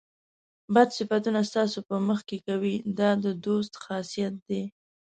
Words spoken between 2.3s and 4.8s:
کوي دا د دوست خاصیت دی.